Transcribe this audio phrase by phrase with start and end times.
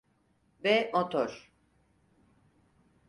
[0.63, 1.51] Ve motor!